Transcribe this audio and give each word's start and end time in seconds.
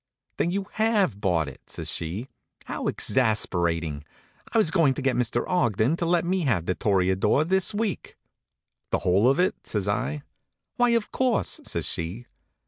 "Then 0.37 0.49
you 0.49 0.65
have 0.71 1.21
bought 1.21 1.47
it?" 1.47 1.61
says 1.69 1.87
she. 1.87 2.27
"How 2.65 2.87
exasperating! 2.87 4.03
I 4.51 4.57
was 4.57 4.71
going 4.71 4.95
to 4.95 5.01
get 5.03 5.15
Mr. 5.15 5.43
Ogden 5.47 5.95
to 5.97 6.07
let 6.07 6.25
me 6.25 6.39
have 6.39 6.65
The 6.65 6.73
Toreador 6.73 7.43
this 7.43 7.71
week." 7.71 8.17
"The 8.89 8.97
whole 9.05 9.29
of 9.29 9.37
it?" 9.39 9.67
says 9.67 9.87
I. 9.87 10.23
"Why, 10.77 10.89
of 10.89 11.11
course," 11.11 11.61
says 11.65 11.85
she. 11.85 12.25